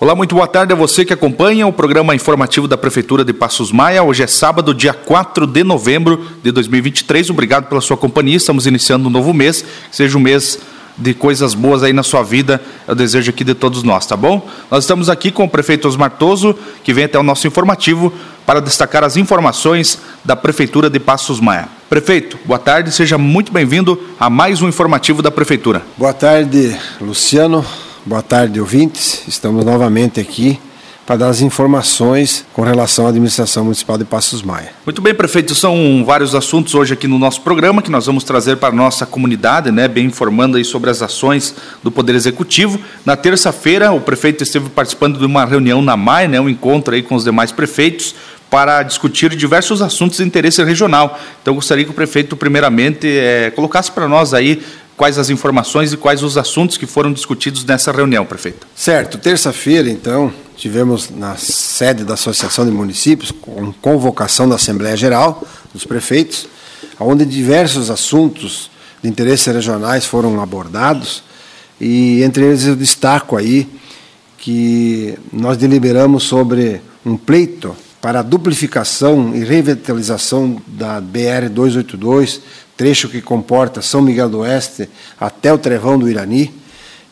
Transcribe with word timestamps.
Olá, 0.00 0.14
muito 0.14 0.32
boa 0.32 0.46
tarde 0.46 0.72
a 0.72 0.76
você 0.76 1.04
que 1.04 1.12
acompanha 1.12 1.66
o 1.66 1.72
programa 1.72 2.14
informativo 2.14 2.68
da 2.68 2.78
Prefeitura 2.78 3.24
de 3.24 3.32
Passos 3.32 3.72
Maia. 3.72 4.00
Hoje 4.00 4.22
é 4.22 4.28
sábado, 4.28 4.72
dia 4.72 4.94
4 4.94 5.44
de 5.44 5.64
novembro 5.64 6.24
de 6.40 6.52
2023. 6.52 7.30
Obrigado 7.30 7.64
pela 7.64 7.80
sua 7.80 7.96
companhia. 7.96 8.36
Estamos 8.36 8.64
iniciando 8.64 9.08
um 9.08 9.10
novo 9.10 9.34
mês. 9.34 9.64
Seja 9.90 10.16
um 10.16 10.20
mês 10.20 10.60
de 10.96 11.14
coisas 11.14 11.52
boas 11.52 11.82
aí 11.82 11.92
na 11.92 12.04
sua 12.04 12.22
vida. 12.22 12.62
Eu 12.86 12.94
desejo 12.94 13.30
aqui 13.30 13.42
de 13.42 13.54
todos 13.54 13.82
nós, 13.82 14.06
tá 14.06 14.16
bom? 14.16 14.48
Nós 14.70 14.84
estamos 14.84 15.08
aqui 15.08 15.32
com 15.32 15.42
o 15.42 15.48
prefeito 15.48 15.88
Osmar 15.88 16.12
Toso, 16.12 16.56
que 16.84 16.94
vem 16.94 17.02
até 17.02 17.18
o 17.18 17.24
nosso 17.24 17.48
informativo 17.48 18.12
para 18.46 18.60
destacar 18.60 19.02
as 19.02 19.16
informações 19.16 19.98
da 20.24 20.36
Prefeitura 20.36 20.88
de 20.88 21.00
Passos 21.00 21.40
Maia. 21.40 21.68
Prefeito, 21.90 22.38
boa 22.44 22.60
tarde, 22.60 22.92
seja 22.92 23.18
muito 23.18 23.50
bem-vindo 23.52 24.00
a 24.20 24.30
mais 24.30 24.62
um 24.62 24.68
informativo 24.68 25.22
da 25.22 25.32
Prefeitura. 25.32 25.82
Boa 25.96 26.12
tarde, 26.12 26.76
Luciano. 27.00 27.66
Boa 28.08 28.22
tarde, 28.22 28.58
ouvintes. 28.58 29.28
Estamos 29.28 29.66
novamente 29.66 30.18
aqui 30.18 30.58
para 31.04 31.16
dar 31.16 31.28
as 31.28 31.42
informações 31.42 32.42
com 32.54 32.62
relação 32.62 33.04
à 33.04 33.10
administração 33.10 33.64
municipal 33.64 33.98
de 33.98 34.04
Passos 34.06 34.40
Maia. 34.40 34.70
Muito 34.86 35.02
bem, 35.02 35.14
prefeito. 35.14 35.54
São 35.54 36.02
vários 36.06 36.34
assuntos 36.34 36.74
hoje 36.74 36.94
aqui 36.94 37.06
no 37.06 37.18
nosso 37.18 37.42
programa 37.42 37.82
que 37.82 37.90
nós 37.90 38.06
vamos 38.06 38.24
trazer 38.24 38.56
para 38.56 38.70
a 38.70 38.72
nossa 38.72 39.04
comunidade, 39.04 39.70
né, 39.70 39.86
bem 39.86 40.06
informando 40.06 40.56
aí 40.56 40.64
sobre 40.64 40.88
as 40.88 41.02
ações 41.02 41.54
do 41.82 41.90
Poder 41.90 42.14
Executivo. 42.14 42.80
Na 43.04 43.14
terça-feira, 43.14 43.92
o 43.92 44.00
prefeito 44.00 44.42
esteve 44.42 44.70
participando 44.70 45.18
de 45.18 45.26
uma 45.26 45.44
reunião 45.44 45.82
na 45.82 45.94
MAI, 45.94 46.28
né, 46.28 46.40
um 46.40 46.48
encontro 46.48 46.94
aí 46.94 47.02
com 47.02 47.14
os 47.14 47.24
demais 47.24 47.52
prefeitos 47.52 48.14
para 48.48 48.82
discutir 48.82 49.36
diversos 49.36 49.82
assuntos 49.82 50.16
de 50.16 50.24
interesse 50.24 50.64
regional. 50.64 51.20
Então, 51.42 51.54
gostaria 51.54 51.84
que 51.84 51.90
o 51.90 51.94
prefeito, 51.94 52.34
primeiramente, 52.34 53.06
é, 53.06 53.50
colocasse 53.50 53.92
para 53.92 54.08
nós 54.08 54.32
aí 54.32 54.62
quais 54.98 55.16
as 55.16 55.30
informações 55.30 55.92
e 55.92 55.96
quais 55.96 56.24
os 56.24 56.36
assuntos 56.36 56.76
que 56.76 56.84
foram 56.84 57.12
discutidos 57.12 57.64
nessa 57.64 57.92
reunião, 57.92 58.26
prefeito. 58.26 58.66
Certo. 58.74 59.16
Terça-feira, 59.16 59.88
então, 59.88 60.32
tivemos 60.56 61.08
na 61.08 61.36
sede 61.36 62.02
da 62.02 62.14
Associação 62.14 62.66
de 62.66 62.72
Municípios, 62.72 63.30
com 63.30 63.72
convocação 63.74 64.48
da 64.48 64.56
Assembleia 64.56 64.96
Geral 64.96 65.46
dos 65.72 65.84
prefeitos, 65.84 66.48
onde 66.98 67.24
diversos 67.24 67.90
assuntos 67.90 68.70
de 69.00 69.08
interesse 69.08 69.50
regionais 69.52 70.04
foram 70.04 70.42
abordados, 70.42 71.22
e 71.80 72.20
entre 72.24 72.44
eles 72.44 72.66
eu 72.66 72.74
destaco 72.74 73.36
aí 73.36 73.68
que 74.36 75.16
nós 75.32 75.56
deliberamos 75.56 76.24
sobre 76.24 76.80
um 77.06 77.16
pleito 77.16 77.76
para 78.00 78.18
a 78.18 78.22
duplificação 78.22 79.32
e 79.34 79.44
revitalização 79.44 80.60
da 80.66 81.00
BR 81.00 81.48
282 81.50 82.40
trecho 82.78 83.08
que 83.08 83.20
comporta 83.20 83.82
São 83.82 84.00
Miguel 84.00 84.30
do 84.30 84.38
Oeste 84.38 84.88
até 85.20 85.52
o 85.52 85.58
Trevão 85.58 85.98
do 85.98 86.08
Irani, 86.08 86.54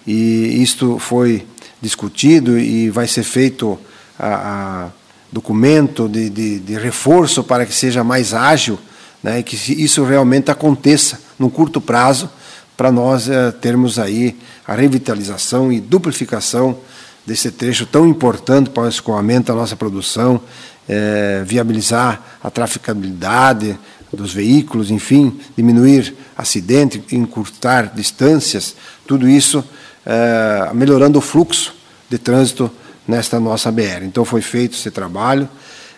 e 0.07 0.63
isto 0.63 0.97
foi 1.01 1.45
discutido 1.83 2.57
e 2.57 2.89
vai 2.89 3.09
ser 3.09 3.25
feito 3.25 3.77
a, 4.17 4.85
a 4.85 4.89
documento 5.31 6.09
de, 6.09 6.31
de, 6.31 6.61
de, 6.61 6.79
reforço 6.79 7.43
para 7.43 7.67
que 7.67 7.75
seja 7.75 8.05
mais 8.05 8.33
ágil, 8.33 8.79
né, 9.21 9.41
e 9.41 9.43
que 9.43 9.57
isso 9.83 10.05
realmente 10.05 10.53
aconteça 10.53 11.21
num 11.37 11.51
curto 11.51 11.81
prazo, 11.81 12.31
para 12.77 12.93
nós 12.93 13.29
é, 13.29 13.51
termos 13.51 13.99
aí 13.99 14.37
a 14.67 14.75
revitalização 14.75 15.73
e 15.73 15.81
duplificação 15.81 16.79
desse 17.27 17.51
trecho 17.51 17.87
tão 17.87 18.07
importante 18.07 18.71
para 18.71 18.85
o 18.85 18.89
escoamento 18.89 19.49
da 19.49 19.55
nossa 19.55 19.75
produção, 19.75 20.41
é, 20.89 21.43
viabilizar 21.45 22.23
a 22.43 22.51
traficabilidade, 22.51 23.77
dos 24.17 24.33
veículos, 24.33 24.91
enfim, 24.91 25.39
diminuir 25.57 26.15
acidentes, 26.37 27.01
encurtar 27.13 27.93
distâncias, 27.95 28.75
tudo 29.07 29.29
isso 29.29 29.65
é, 30.05 30.71
melhorando 30.75 31.19
o 31.19 31.23
fluxo 31.23 31.75
de 32.09 32.19
trânsito 32.19 32.71
nesta 33.07 33.39
nossa 33.39 33.71
BR. 33.71 34.03
Então 34.03 34.25
foi 34.25 34.41
feito 34.41 34.75
esse 34.75 34.91
trabalho. 34.91 35.49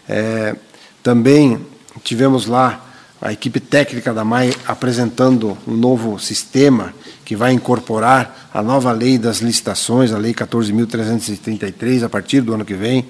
É, 0.08 0.54
também 1.02 1.58
tivemos 2.02 2.46
lá 2.46 2.84
a 3.20 3.32
equipe 3.32 3.58
técnica 3.58 4.14
da 4.14 4.24
MAI 4.24 4.54
apresentando 4.66 5.58
um 5.66 5.74
novo 5.74 6.18
sistema 6.18 6.94
que 7.24 7.34
vai 7.34 7.52
incorporar 7.52 8.48
a 8.54 8.62
nova 8.62 8.92
lei 8.92 9.18
das 9.18 9.38
licitações, 9.38 10.12
a 10.12 10.18
lei 10.18 10.32
14.333, 10.32 12.04
a 12.04 12.08
partir 12.08 12.40
do 12.40 12.54
ano 12.54 12.64
que 12.64 12.74
vem, 12.74 13.06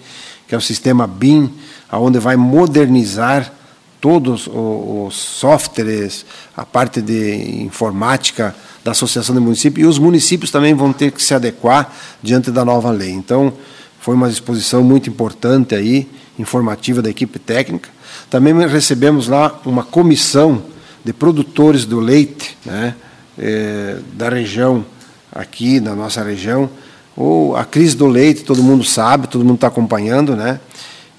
que 0.47 0.55
é 0.55 0.59
o 0.59 0.63
sistema 0.63 1.07
BIM, 1.07 1.53
onde 1.93 2.19
vai 2.19 2.37
modernizar 2.37 3.53
todos 4.01 4.47
os 4.47 5.15
softwares, 5.15 6.25
a 6.57 6.65
parte 6.65 7.01
de 7.03 7.63
informática 7.63 8.55
da 8.85 8.93
Associação 8.93 9.35
de 9.35 9.41
Municípios, 9.41 9.85
e 9.85 9.89
os 9.89 9.99
municípios 9.99 10.51
também 10.51 10.75
vão 10.75 10.93
ter 10.93 11.11
que 11.11 11.23
se 11.23 11.35
adequar 11.35 11.93
diante 12.23 12.51
da 12.51 12.65
nova 12.65 12.91
lei. 12.91 13.11
Então, 13.11 13.53
foi 14.01 14.15
uma 14.15 14.29
exposição 14.29 14.83
muito 14.83 15.11
importante 15.11 15.75
aí, 15.75 16.09
informativa 16.39 17.03
da 17.03 17.11
equipe 17.11 17.39
técnica. 17.39 17.91
Também 18.31 18.55
recebemos 18.67 19.29
lá 19.29 19.61
uma 19.65 19.83
comissão 19.83 20.63
de 21.05 21.13
produtores 21.13 21.85
do 21.85 22.01
leite, 22.01 22.57
né, 22.65 22.95
eh, 23.39 23.99
da 24.15 24.29
região 24.29 24.85
aqui, 25.33 25.81
da 25.81 25.95
nossa 25.95 26.23
região, 26.23 26.71
ou 27.17 27.57
a 27.57 27.65
crise 27.65 27.97
do 27.97 28.07
leite, 28.07 28.45
todo 28.45 28.63
mundo 28.63 28.85
sabe, 28.85 29.27
todo 29.27 29.45
mundo 29.45 29.57
está 29.57 29.67
acompanhando, 29.67 30.37
né? 30.37 30.61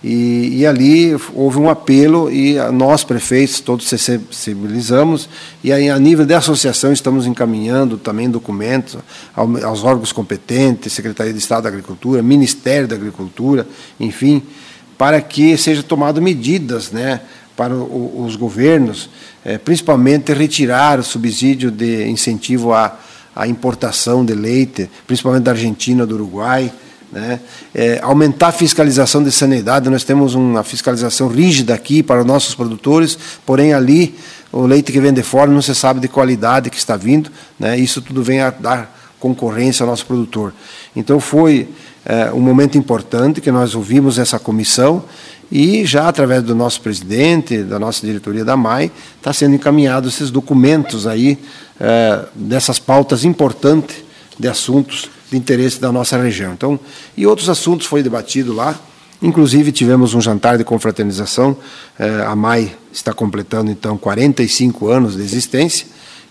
E, 0.01 0.59
e, 0.59 0.65
ali 0.65 1.13
houve 1.33 1.59
um 1.59 1.69
apelo 1.69 2.31
e 2.31 2.55
nós, 2.71 3.03
prefeitos, 3.03 3.59
todos 3.59 3.85
sensibilizamos. 3.85 5.27
E 5.61 5.73
aí, 5.73 5.89
a 5.89 5.99
nível 5.99 6.25
de 6.25 6.33
associação 6.33 6.93
estamos 6.93 7.25
encaminhando 7.25 7.97
também 7.97 8.29
documentos 8.29 8.97
aos 9.35 9.83
órgãos 9.83 10.13
competentes, 10.13 10.93
Secretaria 10.93 11.33
de 11.33 11.39
Estado 11.39 11.63
da 11.63 11.69
Agricultura, 11.69 12.23
Ministério 12.23 12.87
da 12.87 12.95
Agricultura, 12.95 13.67
enfim, 13.99 14.41
para 14.97 15.19
que 15.19 15.57
sejam 15.57 15.83
tomadas 15.83 16.23
medidas 16.23 16.91
né, 16.91 17.19
para 17.57 17.73
os 17.75 18.37
governos, 18.37 19.09
eh, 19.43 19.57
principalmente 19.57 20.31
retirar 20.31 20.97
o 20.97 21.03
subsídio 21.03 21.69
de 21.69 22.07
incentivo 22.07 22.71
à, 22.71 22.97
à 23.35 23.45
importação 23.47 24.23
de 24.23 24.33
leite, 24.33 24.89
principalmente 25.05 25.43
da 25.43 25.51
Argentina, 25.51 26.05
do 26.05 26.15
Uruguai, 26.15 26.71
né? 27.11 27.39
É, 27.73 27.99
aumentar 28.01 28.47
a 28.47 28.51
fiscalização 28.51 29.23
de 29.23 29.31
sanidade, 29.31 29.89
nós 29.89 30.03
temos 30.03 30.35
uma 30.35 30.63
fiscalização 30.63 31.27
rígida 31.27 31.73
aqui 31.73 32.03
para 32.03 32.21
os 32.21 32.25
nossos 32.25 32.53
produtores, 32.53 33.17
porém 33.45 33.73
ali 33.73 34.15
o 34.51 34.65
leite 34.65 34.91
que 34.91 34.99
vem 34.99 35.13
de 35.13 35.23
fora 35.23 35.49
não 35.51 35.61
se 35.61 35.73
sabe 35.75 35.99
de 35.99 36.07
qualidade 36.07 36.69
que 36.69 36.77
está 36.77 36.95
vindo, 36.95 37.31
né? 37.59 37.77
isso 37.77 38.01
tudo 38.01 38.23
vem 38.23 38.41
a 38.41 38.49
dar 38.49 38.97
concorrência 39.19 39.83
ao 39.83 39.89
nosso 39.89 40.05
produtor. 40.05 40.53
Então 40.95 41.19
foi 41.19 41.67
é, 42.05 42.31
um 42.31 42.39
momento 42.39 42.77
importante 42.77 43.41
que 43.41 43.51
nós 43.51 43.75
ouvimos 43.75 44.17
essa 44.17 44.39
comissão 44.39 45.03
e 45.51 45.83
já 45.85 46.07
através 46.07 46.43
do 46.43 46.55
nosso 46.55 46.79
presidente, 46.81 47.63
da 47.63 47.79
nossa 47.79 48.05
diretoria 48.05 48.45
da 48.45 48.55
MAI, 48.55 48.91
está 49.17 49.33
sendo 49.33 49.55
encaminhados 49.55 50.13
esses 50.13 50.31
documentos 50.31 51.07
aí 51.07 51.37
é, 51.79 52.25
dessas 52.35 52.79
pautas 52.79 53.25
importantes 53.25 53.97
de 54.37 54.47
assuntos 54.47 55.09
de 55.29 55.37
interesse 55.37 55.79
da 55.79 55.91
nossa 55.91 56.21
região. 56.21 56.53
Então, 56.53 56.79
e 57.15 57.25
outros 57.25 57.49
assuntos 57.49 57.85
foi 57.85 58.01
debatido 58.01 58.53
lá. 58.53 58.79
Inclusive 59.21 59.71
tivemos 59.71 60.13
um 60.13 60.21
jantar 60.21 60.57
de 60.57 60.63
confraternização. 60.63 61.57
Eh, 61.97 62.23
a 62.25 62.35
MAI 62.35 62.75
está 62.91 63.13
completando 63.13 63.69
então 63.69 63.97
45 63.97 64.87
anos 64.87 65.15
de 65.15 65.21
existência 65.21 65.87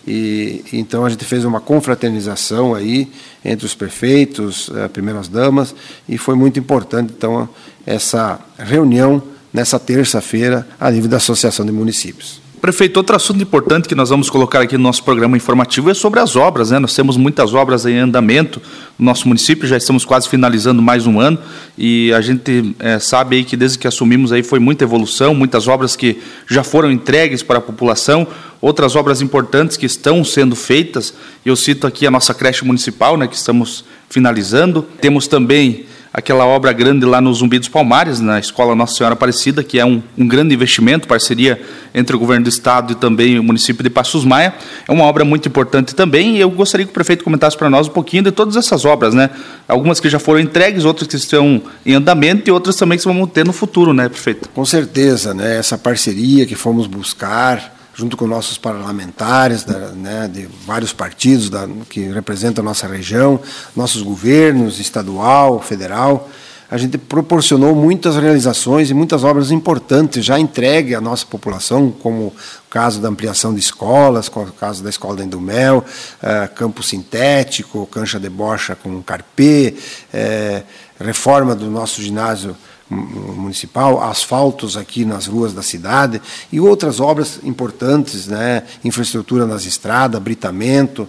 e 0.07 0.63
então 0.73 1.05
a 1.05 1.09
gente 1.09 1.23
fez 1.23 1.45
uma 1.45 1.61
confraternização 1.61 2.73
aí 2.73 3.11
entre 3.45 3.65
os 3.65 3.75
prefeitos, 3.75 4.71
eh, 4.75 4.87
primeiras 4.87 5.27
damas 5.27 5.75
e 6.07 6.17
foi 6.17 6.35
muito 6.35 6.57
importante 6.57 7.13
então 7.15 7.47
essa 7.85 8.39
reunião 8.57 9.21
nessa 9.53 9.77
terça-feira 9.77 10.67
a 10.79 10.89
nível 10.89 11.09
da 11.09 11.17
Associação 11.17 11.65
de 11.65 11.71
Municípios. 11.71 12.41
Prefeito, 12.61 12.97
outro 12.97 13.15
assunto 13.15 13.41
importante 13.41 13.87
que 13.87 13.95
nós 13.95 14.09
vamos 14.09 14.29
colocar 14.29 14.59
aqui 14.59 14.77
no 14.77 14.83
nosso 14.83 15.01
programa 15.01 15.37
informativo 15.37 15.89
é 15.89 15.93
sobre 15.93 16.19
as 16.19 16.35
obras. 16.35 16.71
Né? 16.71 16.79
Nós 16.79 16.93
temos 16.93 17.15
muitas 17.15 17.53
obras 17.53 17.85
em 17.85 17.97
andamento 17.97 18.61
no 18.97 19.05
nosso 19.05 19.29
município, 19.29 19.65
já 19.65 19.77
estamos 19.77 20.03
quase 20.03 20.27
finalizando 20.27 20.81
mais 20.81 21.07
um 21.07 21.21
ano 21.21 21.39
e 21.77 22.11
a 22.11 22.19
gente 22.19 22.75
é, 22.79 22.99
sabe 22.99 23.37
aí 23.37 23.43
que 23.45 23.55
desde 23.55 23.77
que 23.77 23.87
assumimos 23.87 24.33
aí 24.33 24.43
foi 24.43 24.59
muita 24.59 24.83
evolução, 24.83 25.33
muitas 25.33 25.69
obras 25.69 25.95
que 25.95 26.19
já 26.47 26.61
foram 26.61 26.91
entregues 26.91 27.41
para 27.41 27.59
a 27.59 27.61
população, 27.61 28.27
outras 28.59 28.93
obras 28.93 29.21
importantes 29.21 29.77
que 29.77 29.85
estão 29.85 30.21
sendo 30.25 30.53
feitas. 30.53 31.13
Eu 31.45 31.55
cito 31.55 31.87
aqui 31.87 32.05
a 32.05 32.11
nossa 32.11 32.33
creche 32.33 32.65
municipal, 32.65 33.15
né, 33.15 33.25
que 33.25 33.35
estamos 33.35 33.85
finalizando. 34.09 34.85
Temos 34.99 35.27
também 35.27 35.85
aquela 36.13 36.45
obra 36.45 36.73
grande 36.73 37.05
lá 37.05 37.21
no 37.21 37.33
Zumbi 37.33 37.59
dos 37.59 37.67
Palmares, 37.67 38.19
na 38.19 38.39
Escola 38.39 38.75
Nossa 38.75 38.95
Senhora 38.95 39.13
Aparecida, 39.13 39.63
que 39.63 39.79
é 39.79 39.85
um, 39.85 40.01
um, 40.17 40.27
grande 40.27 40.53
investimento, 40.53 41.07
parceria 41.07 41.61
entre 41.93 42.15
o 42.15 42.19
governo 42.19 42.43
do 42.45 42.49
estado 42.49 42.93
e 42.93 42.95
também 42.95 43.39
o 43.39 43.43
município 43.43 43.83
de 43.83 43.89
Passos 43.89 44.25
Maia. 44.25 44.53
É 44.87 44.91
uma 44.91 45.05
obra 45.05 45.23
muito 45.23 45.47
importante 45.47 45.93
também 45.93 46.37
e 46.37 46.39
eu 46.39 46.49
gostaria 46.49 46.85
que 46.85 46.91
o 46.91 46.93
prefeito 46.93 47.23
comentasse 47.23 47.55
para 47.55 47.69
nós 47.69 47.87
um 47.87 47.91
pouquinho 47.91 48.23
de 48.23 48.31
todas 48.31 48.55
essas 48.55 48.85
obras, 48.85 49.13
né? 49.13 49.29
Algumas 49.67 49.99
que 49.99 50.09
já 50.09 50.19
foram 50.19 50.39
entregues, 50.39 50.85
outras 50.85 51.07
que 51.07 51.15
estão 51.15 51.61
em 51.85 51.93
andamento 51.93 52.49
e 52.49 52.51
outras 52.51 52.75
também 52.75 52.97
que 52.97 53.05
vamos 53.05 53.29
ter 53.31 53.45
no 53.45 53.53
futuro, 53.53 53.93
né, 53.93 54.09
prefeito? 54.09 54.49
Com 54.49 54.65
certeza, 54.65 55.33
né? 55.33 55.57
Essa 55.57 55.77
parceria 55.77 56.45
que 56.45 56.55
fomos 56.55 56.87
buscar 56.87 57.78
junto 57.99 58.15
com 58.15 58.25
nossos 58.25 58.57
parlamentares 58.57 59.65
da, 59.65 59.89
né, 59.89 60.29
de 60.31 60.47
vários 60.65 60.93
partidos 60.93 61.49
da, 61.49 61.67
que 61.89 61.99
representam 62.07 62.63
a 62.63 62.65
nossa 62.65 62.87
região, 62.87 63.41
nossos 63.75 64.01
governos, 64.01 64.79
estadual, 64.79 65.59
federal, 65.61 66.29
a 66.71 66.77
gente 66.77 66.97
proporcionou 66.97 67.75
muitas 67.75 68.15
realizações 68.15 68.89
e 68.89 68.93
muitas 68.93 69.25
obras 69.25 69.51
importantes 69.51 70.23
já 70.23 70.39
entregue 70.39 70.95
à 70.95 71.01
nossa 71.01 71.25
população, 71.25 71.91
como 71.91 72.27
o 72.27 72.33
caso 72.69 73.01
da 73.01 73.09
ampliação 73.09 73.53
de 73.53 73.59
escolas, 73.59 74.29
como 74.29 74.45
o 74.45 74.53
caso 74.53 74.81
da 74.81 74.89
escola 74.89 75.17
da 75.17 75.25
Indumel, 75.25 75.83
eh, 76.21 76.49
campo 76.55 76.81
sintético, 76.81 77.85
cancha 77.87 78.17
de 78.17 78.29
bocha 78.29 78.77
com 78.77 79.01
carpê, 79.01 79.75
eh, 80.13 80.63
reforma 81.01 81.53
do 81.53 81.69
nosso 81.69 82.01
ginásio 82.01 82.55
municipal, 82.89 84.01
asfaltos 84.01 84.75
aqui 84.75 85.05
nas 85.05 85.27
ruas 85.27 85.53
da 85.53 85.61
cidade 85.61 86.21
e 86.51 86.59
outras 86.59 86.99
obras 86.99 87.39
importantes, 87.43 88.27
né, 88.27 88.63
infraestrutura 88.83 89.45
nas 89.45 89.65
estradas, 89.65 90.21
britamento. 90.21 91.07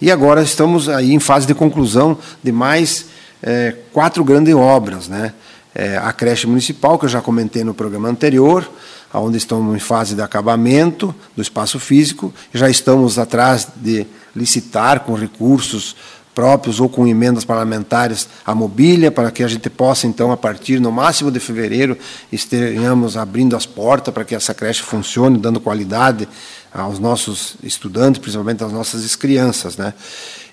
E 0.00 0.10
agora 0.10 0.42
estamos 0.42 0.88
aí 0.88 1.12
em 1.12 1.20
fase 1.20 1.46
de 1.46 1.54
conclusão 1.54 2.18
de 2.42 2.52
mais 2.52 3.06
é, 3.42 3.74
quatro 3.92 4.22
grandes 4.22 4.54
obras, 4.54 5.08
né? 5.08 5.32
É, 5.74 5.96
a 5.96 6.12
creche 6.12 6.46
municipal, 6.46 6.98
que 6.98 7.06
eu 7.06 7.08
já 7.08 7.22
comentei 7.22 7.64
no 7.64 7.72
programa 7.72 8.06
anterior, 8.06 8.70
onde 9.14 9.38
estamos 9.38 9.74
em 9.74 9.78
fase 9.78 10.14
de 10.14 10.20
acabamento 10.20 11.14
do 11.34 11.40
espaço 11.40 11.80
físico, 11.80 12.32
já 12.52 12.68
estamos 12.68 13.18
atrás 13.18 13.68
de 13.76 14.06
licitar 14.36 15.00
com 15.00 15.14
recursos 15.14 15.96
próprios 16.34 16.80
ou 16.80 16.88
com 16.88 17.06
emendas 17.06 17.44
parlamentares 17.44 18.28
a 18.44 18.54
mobília, 18.54 19.10
para 19.10 19.30
que 19.30 19.42
a 19.42 19.48
gente 19.48 19.68
possa, 19.68 20.06
então, 20.06 20.32
a 20.32 20.36
partir 20.36 20.80
no 20.80 20.90
máximo 20.90 21.30
de 21.30 21.38
fevereiro, 21.40 21.96
estejamos 22.30 23.16
abrindo 23.16 23.56
as 23.56 23.66
portas 23.66 24.12
para 24.12 24.24
que 24.24 24.34
essa 24.34 24.54
creche 24.54 24.82
funcione, 24.82 25.38
dando 25.38 25.60
qualidade 25.60 26.28
aos 26.72 26.98
nossos 26.98 27.56
estudantes, 27.62 28.20
principalmente 28.20 28.64
às 28.64 28.72
nossas 28.72 29.14
crianças, 29.14 29.76
né? 29.76 29.92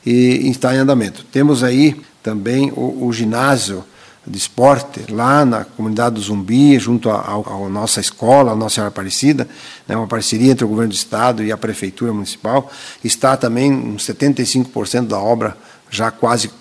E 0.05 0.49
está 0.49 0.73
em 0.73 0.79
andamento. 0.79 1.23
Temos 1.31 1.63
aí 1.63 1.99
também 2.21 2.71
o, 2.75 3.05
o 3.05 3.13
ginásio 3.13 3.83
de 4.29 4.37
esporte 4.37 5.11
lá 5.11 5.43
na 5.43 5.63
comunidade 5.63 6.15
do 6.15 6.21
Zumbi, 6.21 6.77
junto 6.77 7.09
à 7.09 7.41
nossa 7.69 7.99
escola, 7.99 8.51
a 8.51 8.55
Nossa 8.55 8.85
Aparecida, 8.85 9.47
né, 9.87 9.95
uma 9.95 10.07
parceria 10.07 10.51
entre 10.51 10.63
o 10.63 10.67
governo 10.67 10.89
do 10.89 10.95
estado 10.95 11.43
e 11.43 11.51
a 11.51 11.57
prefeitura 11.57 12.13
municipal. 12.13 12.71
Está 13.03 13.35
também 13.35 13.71
uns 13.71 14.05
75% 14.05 15.07
da 15.07 15.19
obra 15.19 15.57
já 15.89 16.11
quase 16.11 16.51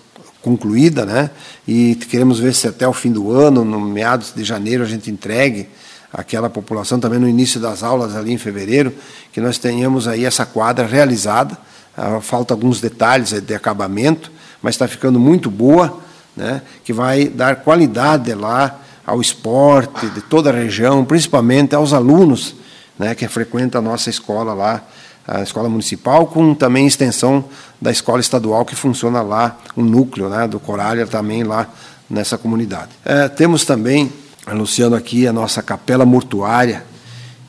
concluída, 0.41 1.05
né? 1.05 1.29
E 1.67 1.95
queremos 1.95 2.39
ver 2.39 2.53
se 2.53 2.67
até 2.67 2.87
o 2.87 2.93
fim 2.93 3.11
do 3.11 3.31
ano, 3.31 3.65
no 3.65 3.79
meados 3.79 4.33
de 4.35 4.43
janeiro, 4.43 4.83
a 4.83 4.87
gente 4.87 5.11
entregue 5.11 5.67
aquela 6.11 6.49
população 6.49 6.99
também 6.99 7.19
no 7.19 7.27
início 7.27 7.59
das 7.59 7.83
aulas 7.83 8.15
ali 8.15 8.33
em 8.33 8.37
fevereiro, 8.37 8.93
que 9.31 9.39
nós 9.39 9.57
tenhamos 9.57 10.07
aí 10.07 10.25
essa 10.25 10.45
quadra 10.45 10.85
realizada. 10.85 11.57
Ah, 11.95 12.19
falta 12.21 12.53
alguns 12.53 12.79
detalhes 12.79 13.31
de 13.41 13.53
acabamento, 13.53 14.31
mas 14.61 14.75
está 14.75 14.87
ficando 14.87 15.19
muito 15.19 15.51
boa, 15.51 15.99
né? 16.35 16.61
Que 16.83 16.93
vai 16.93 17.27
dar 17.27 17.57
qualidade 17.57 18.33
lá 18.33 18.79
ao 19.05 19.19
esporte 19.19 20.07
de 20.09 20.21
toda 20.21 20.49
a 20.49 20.53
região, 20.53 21.03
principalmente 21.03 21.75
aos 21.75 21.93
alunos, 21.93 22.55
né? 22.97 23.13
Que 23.13 23.27
frequentam 23.27 23.79
a 23.79 23.83
nossa 23.83 24.09
escola 24.09 24.53
lá 24.53 24.83
a 25.29 25.43
escola 25.43 25.69
municipal, 25.69 26.25
com 26.25 26.55
também 26.55 26.87
extensão 26.87 27.45
da 27.79 27.91
escola 27.91 28.19
estadual 28.19 28.65
que 28.65 28.75
funciona 28.75 29.21
lá, 29.21 29.57
o 29.75 29.81
um 29.81 29.83
núcleo 29.85 30.27
né, 30.27 30.47
do 30.47 30.59
Corália 30.59 31.05
também 31.05 31.43
lá 31.43 31.69
nessa 32.09 32.35
comunidade. 32.35 32.89
É, 33.05 33.27
temos 33.27 33.63
também, 33.63 34.11
anunciando 34.45 34.95
aqui, 34.95 35.27
a 35.27 35.33
nossa 35.33 35.61
capela 35.61 36.03
mortuária, 36.03 36.83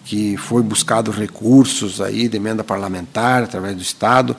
que 0.05 0.37
foi 0.37 0.63
buscado 0.63 1.11
recursos 1.11 2.01
aí 2.01 2.29
de 2.29 2.37
emenda 2.37 2.63
parlamentar 2.63 3.45
através 3.45 3.75
do 3.75 3.83
Estado 3.83 4.37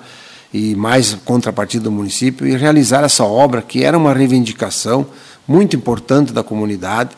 e 0.53 0.75
mais 0.75 1.13
contrapartida 1.25 1.85
do 1.85 1.91
município 1.91 2.45
e 2.45 2.55
realizar 2.55 3.03
essa 3.03 3.23
obra 3.23 3.61
que 3.61 3.83
era 3.83 3.97
uma 3.97 4.13
reivindicação 4.13 5.07
muito 5.47 5.75
importante 5.75 6.31
da 6.31 6.43
comunidade, 6.43 7.11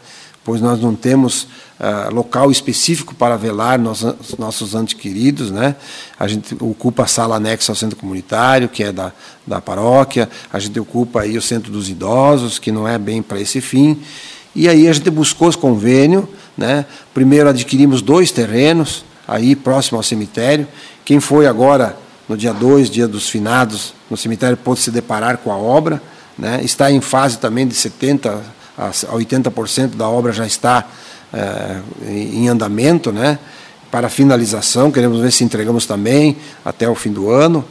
pois 0.46 0.62
nós 0.62 0.80
não 0.80 0.96
temos 0.96 1.48
uh, 1.84 2.14
local 2.14 2.50
específico 2.50 3.14
para 3.14 3.36
velar 3.36 3.78
nos, 3.78 4.06
nossos 4.40 4.74
entes 4.74 4.94
queridos. 4.94 5.52
Né? 5.52 5.76
A 6.18 6.28
gente 6.28 6.56
ocupa 6.60 7.04
a 7.04 7.08
sala 7.08 7.36
anexa 7.36 7.72
ao 7.72 7.76
centro 7.76 7.98
comunitário, 7.98 8.70
que 8.70 8.84
é 8.84 8.92
da, 8.92 9.12
da 9.46 9.60
paróquia, 9.60 10.30
a 10.52 10.60
gente 10.60 10.80
ocupa 10.80 11.22
aí 11.22 11.38
o 11.38 11.42
centro 11.42 11.72
dos 11.72 11.90
idosos, 11.90 12.58
que 12.58 12.72
não 12.72 12.88
é 12.88 12.98
bem 12.98 13.22
para 13.22 13.40
esse 13.40 13.60
fim. 13.60 14.02
E 14.56 14.70
aí 14.70 14.88
a 14.88 14.94
gente 14.94 15.10
buscou 15.10 15.50
os 15.50 15.56
convênios. 15.56 16.26
Né? 16.58 16.86
Primeiro 17.14 17.50
adquirimos 17.50 18.02
dois 18.02 18.32
terrenos, 18.32 19.04
aí 19.28 19.56
próximo 19.56 19.98
ao 19.98 20.04
cemitério. 20.04 20.68
Quem 21.04 21.20
foi 21.20 21.48
agora, 21.48 21.98
no 22.30 22.38
dia 22.38 22.54
2, 22.54 22.90
dia 22.90 23.08
dos 23.08 23.28
finados, 23.28 23.94
no 24.10 24.16
cemitério, 24.16 24.56
pôde 24.56 24.80
se 24.80 24.92
deparar 24.92 25.38
com 25.40 25.52
a 25.52 25.58
obra. 25.58 26.02
Né? 26.38 26.62
Está 26.64 26.92
em 26.92 27.02
fase 27.02 27.40
também 27.40 27.68
de 27.68 27.76
70% 27.76 28.40
a 28.78 28.90
80% 28.90 29.96
da 29.96 30.10
obra 30.10 30.32
já 30.32 30.46
está 30.48 30.88
é, 31.34 31.80
em 32.08 32.48
andamento, 32.48 33.12
né? 33.12 33.40
Para 33.90 34.10
finalização, 34.10 34.92
queremos 34.92 35.20
ver 35.20 35.32
se 35.32 35.44
entregamos 35.44 35.86
também 35.86 36.38
até 36.64 36.90
o 36.90 36.96
fim 36.96 37.12
do 37.12 37.30
ano, 37.30 37.64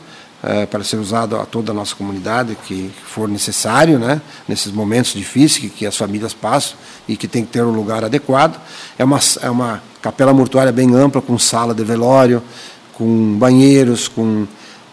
é, 0.43 0.67
para 0.67 0.83
ser 0.83 0.97
usado 0.97 1.37
a 1.37 1.47
toda 1.47 1.73
a 1.73 1.75
nossa 1.75 1.95
comunidade 1.95 2.57
que 2.67 2.91
for 3.05 3.29
necessário, 3.29 3.99
né? 3.99 4.21
Nesses 4.49 4.73
momentos 4.73 5.13
difíceis 5.13 5.59
que, 5.59 5.69
que 5.69 5.87
as 5.87 5.97
famílias 5.97 6.35
passam 6.35 6.77
e 7.09 7.17
que 7.17 7.29
tem 7.29 7.45
que 7.45 7.53
ter 7.53 7.63
um 7.63 7.71
lugar 7.71 8.05
adequado. 8.05 8.61
É 8.99 9.05
uma, 9.05 9.21
é 9.41 9.51
uma 9.51 9.83
capela 10.01 10.33
mortuária 10.33 10.73
bem 10.73 10.95
ampla, 10.95 11.23
com 11.23 11.39
sala 11.39 11.75
de 11.75 11.85
velório, 11.85 12.43
com 12.93 13.37
banheiros, 13.39 14.09
com, 14.09 14.47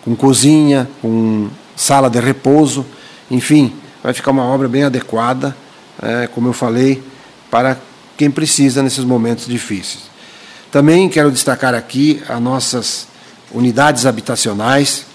com 0.04 0.16
cozinha, 0.16 0.88
com 1.02 1.50
sala 1.76 2.10
de 2.10 2.20
repouso, 2.20 2.86
enfim, 3.32 3.74
vai 4.04 4.14
ficar 4.14 4.32
uma 4.32 4.44
obra 4.44 4.68
bem 4.68 4.84
adequada, 4.84 5.56
é, 6.02 6.28
como 6.28 6.50
eu 6.50 6.54
falei, 6.54 7.02
para 7.50 7.78
quem 8.20 8.30
precisa 8.30 8.84
nesses 8.84 9.06
momentos 9.06 9.46
difíceis. 9.46 10.10
Também 10.70 11.08
quero 11.08 11.32
destacar 11.32 11.74
aqui 11.74 12.22
as 12.28 12.42
nossas 12.42 13.08
unidades 13.50 14.06
habitacionais 14.06 15.06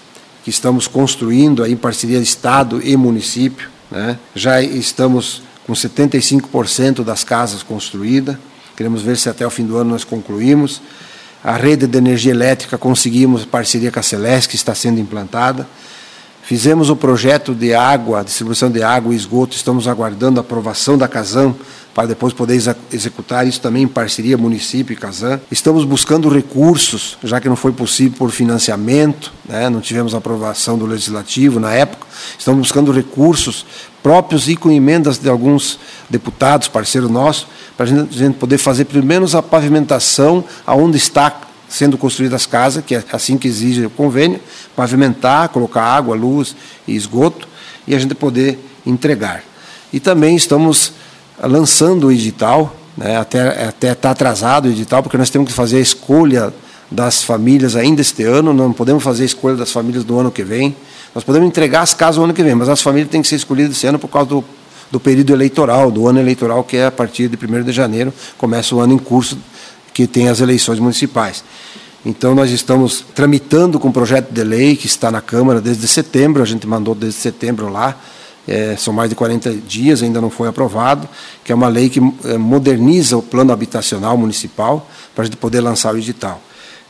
que 0.43 0.49
estamos 0.49 0.87
construindo 0.87 1.63
aí 1.63 1.73
em 1.73 1.77
parceria 1.77 2.17
Estado 2.17 2.81
e 2.83 2.97
município. 2.97 3.69
Né? 3.91 4.17
Já 4.33 4.59
estamos 4.59 5.43
com 5.67 5.73
75% 5.73 7.03
das 7.03 7.23
casas 7.23 7.61
construídas. 7.61 8.37
Queremos 8.75 9.03
ver 9.03 9.17
se 9.17 9.29
até 9.29 9.45
o 9.45 9.51
fim 9.51 9.67
do 9.67 9.77
ano 9.77 9.91
nós 9.91 10.03
concluímos. 10.03 10.81
A 11.43 11.55
rede 11.57 11.85
de 11.85 11.99
energia 11.99 12.31
elétrica 12.31 12.75
conseguimos 12.75 13.45
parceria 13.45 13.91
com 13.91 13.99
a 13.99 14.03
Celeste, 14.03 14.49
que 14.49 14.55
está 14.55 14.73
sendo 14.73 14.99
implantada. 14.99 15.67
Fizemos 16.45 16.91
o 16.91 16.95
projeto 16.95 17.55
de 17.55 17.73
água, 17.73 18.23
distribuição 18.23 18.69
de 18.69 18.83
água 18.83 19.11
e 19.11 19.17
esgoto, 19.17 19.55
estamos 19.55 19.87
aguardando 19.87 20.39
a 20.39 20.41
aprovação 20.41 20.95
da 20.95 21.07
Casam 21.07 21.55
para 21.91 22.07
depois 22.07 22.33
poder 22.33 22.61
executar 22.93 23.47
isso 23.47 23.59
também 23.59 23.81
em 23.81 23.87
parceria 23.87 24.37
município 24.37 24.93
e 24.93 24.95
Casam. 24.95 25.41
Estamos 25.49 25.83
buscando 25.83 26.29
recursos, 26.29 27.17
já 27.23 27.41
que 27.41 27.49
não 27.49 27.55
foi 27.55 27.71
possível 27.71 28.15
por 28.15 28.29
financiamento, 28.29 29.33
né? 29.49 29.69
não 29.71 29.81
tivemos 29.81 30.13
aprovação 30.13 30.77
do 30.77 30.85
legislativo 30.85 31.59
na 31.59 31.73
época. 31.73 32.05
Estamos 32.37 32.67
buscando 32.67 32.91
recursos 32.91 33.65
próprios 34.03 34.47
e 34.47 34.55
com 34.55 34.69
emendas 34.69 35.17
de 35.17 35.27
alguns 35.27 35.79
deputados, 36.07 36.67
parceiros 36.67 37.09
nossos, 37.09 37.47
para 37.75 37.85
a 37.85 37.89
gente 37.89 38.35
poder 38.35 38.59
fazer 38.59 38.85
pelo 38.85 39.03
menos 39.03 39.33
a 39.33 39.41
pavimentação 39.41 40.43
aonde 40.63 40.97
está 40.97 41.44
sendo 41.67 41.97
construídas 41.97 42.41
as 42.41 42.45
casas, 42.45 42.83
que 42.83 42.95
é 42.95 43.03
assim 43.11 43.37
que 43.37 43.47
exige 43.47 43.85
o 43.85 43.89
convênio, 43.89 44.39
pavimentar, 44.75 45.49
colocar 45.49 45.83
água, 45.83 46.15
luz 46.15 46.55
e 46.87 46.95
esgoto, 46.95 47.47
e 47.87 47.95
a 47.95 47.99
gente 47.99 48.15
poder 48.15 48.59
entregar. 48.85 49.43
E 49.91 49.99
também 49.99 50.35
estamos 50.35 50.93
lançando 51.41 52.07
o 52.07 52.11
edital, 52.11 52.75
né, 52.97 53.17
até 53.17 53.91
está 53.91 54.11
atrasado 54.11 54.65
o 54.65 54.71
edital, 54.71 55.03
porque 55.03 55.17
nós 55.17 55.29
temos 55.29 55.47
que 55.49 55.53
fazer 55.53 55.77
a 55.77 55.81
escolha 55.81 56.53
das 56.89 57.23
famílias 57.23 57.75
ainda 57.75 58.01
este 58.01 58.23
ano, 58.23 58.53
não 58.53 58.71
podemos 58.71 59.03
fazer 59.03 59.23
a 59.23 59.25
escolha 59.25 59.55
das 59.55 59.71
famílias 59.71 60.03
do 60.03 60.19
ano 60.19 60.31
que 60.31 60.43
vem. 60.43 60.75
Nós 61.13 61.23
podemos 61.23 61.47
entregar 61.47 61.81
as 61.81 61.93
casas 61.93 62.17
no 62.17 62.25
ano 62.25 62.33
que 62.33 62.43
vem, 62.43 62.55
mas 62.55 62.69
as 62.69 62.81
famílias 62.81 63.09
têm 63.09 63.21
que 63.21 63.27
ser 63.27 63.35
escolhidas 63.35 63.75
esse 63.75 63.87
ano 63.87 63.97
por 63.97 64.07
causa 64.07 64.29
do, 64.29 64.43
do 64.91 64.99
período 64.99 65.33
eleitoral, 65.33 65.89
do 65.89 66.07
ano 66.07 66.19
eleitoral, 66.19 66.63
que 66.63 66.77
é 66.77 66.85
a 66.85 66.91
partir 66.91 67.27
de 67.27 67.37
1 67.37 67.63
de 67.63 67.71
janeiro, 67.71 68.13
começa 68.37 68.75
o 68.75 68.79
ano 68.79 68.93
em 68.93 68.97
curso 68.97 69.37
que 69.95 70.05
tem 70.05 70.27
as 70.27 70.41
eleições 70.41 70.77
municipais. 70.77 71.41
Então, 72.05 72.35
nós 72.35 72.51
estamos 72.51 73.05
tramitando 73.15 73.79
com 73.79 73.87
o 73.87 73.93
projeto 73.93 74.29
de 74.29 74.43
lei 74.43 74.75
que 74.75 74.87
está 74.87 75.09
na 75.09 75.21
Câmara 75.21 75.61
desde 75.61 75.87
setembro, 75.87 76.43
a 76.43 76.45
gente 76.45 76.67
mandou 76.67 76.93
desde 76.93 77.17
setembro 77.17 77.69
lá, 77.69 77.97
é, 78.45 78.75
são 78.75 78.93
mais 78.93 79.09
de 79.09 79.15
40 79.15 79.53
dias, 79.53 80.03
ainda 80.03 80.19
não 80.19 80.29
foi 80.29 80.49
aprovado, 80.49 81.07
que 81.45 81.51
é 81.53 81.55
uma 81.55 81.69
lei 81.69 81.89
que 81.89 82.01
é, 82.25 82.37
moderniza 82.37 83.15
o 83.15 83.21
plano 83.21 83.53
habitacional 83.53 84.17
municipal 84.17 84.85
para 85.15 85.23
a 85.23 85.25
gente 85.25 85.37
poder 85.37 85.61
lançar 85.61 85.95
o 85.95 85.97
edital. 85.97 86.41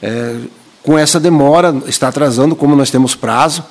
É, 0.01 0.37
com 0.81 0.97
essa 0.97 1.19
demora, 1.19 1.75
está 1.85 2.07
atrasando, 2.07 2.55
como 2.55 2.75
nós 2.75 2.89
temos 2.89 3.13
prazo, 3.13 3.63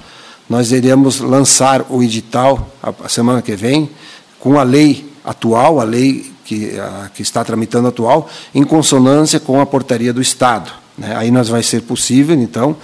nós 0.48 0.70
iremos 0.70 1.18
lançar 1.18 1.84
o 1.90 2.04
edital 2.04 2.70
a 3.02 3.08
semana 3.08 3.42
que 3.42 3.56
vem, 3.56 3.90
com 4.38 4.60
a 4.60 4.62
lei 4.62 5.12
atual, 5.24 5.80
a 5.80 5.84
lei 5.84 6.33
que, 6.44 6.78
a, 6.78 7.10
que 7.14 7.22
está 7.22 7.42
tramitando 7.44 7.88
atual, 7.88 8.28
em 8.54 8.64
consonância 8.64 9.40
com 9.40 9.60
a 9.60 9.66
portaria 9.66 10.12
do 10.12 10.20
Estado. 10.20 10.70
Né? 10.96 11.14
Aí 11.16 11.30
nós 11.30 11.48
vai 11.48 11.62
ser 11.62 11.82
possível, 11.82 12.36
então, 12.36 12.76